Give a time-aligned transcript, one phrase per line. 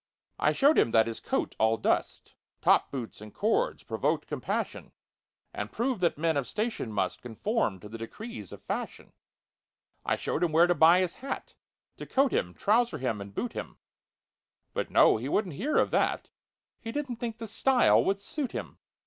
[0.39, 4.93] I showed him that his coat, all dust, Top boots and cords provoked compassion,
[5.53, 9.13] And proved that men of station must Conform to the decrees of fashion.
[10.03, 11.53] I showed him where to buy his hat
[11.97, 13.77] To coat him, trouser him, and boot him;
[14.73, 16.31] But no—he wouldn't hear of that—
[16.79, 18.79] "He didn't think the style would suit him!"